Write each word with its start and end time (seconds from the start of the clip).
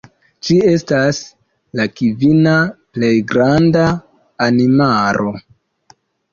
Ĝi 0.45 0.55
estas 0.69 1.19
la 1.81 1.85
kvina 1.99 2.55
plej 2.97 3.13
granda 3.35 3.87
animalo. 4.51 5.39